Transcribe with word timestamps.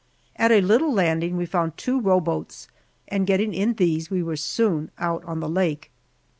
At 0.35 0.51
a 0.51 0.61
little 0.61 0.91
landing 0.91 1.37
we 1.37 1.45
found 1.45 1.77
two 1.77 2.01
row 2.01 2.19
boats, 2.19 2.67
and 3.07 3.27
getting 3.27 3.53
in 3.53 3.73
these 3.75 4.09
we 4.09 4.23
were 4.23 4.35
soon 4.35 4.89
out 4.97 5.23
on 5.25 5.41
the 5.41 5.47
lake. 5.47 5.91